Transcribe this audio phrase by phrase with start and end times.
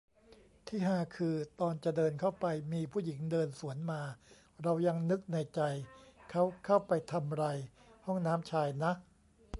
[0.67, 4.01] ที่ฮาคือ ตอนจะเดินเข้าไป มีผู้หญิงเดินสวนมา
[4.63, 5.61] เรายังนึกในใจ
[6.29, 7.43] เค้าเข้าไปทำไร
[8.05, 8.91] ห้องน้ำชายนะ